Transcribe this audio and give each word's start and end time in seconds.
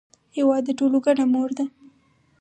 هېواد 0.37 0.63
د 0.65 0.69
ټولو 0.79 0.97
ګډه 1.05 1.25
مور 1.33 1.49
ده. 1.57 1.65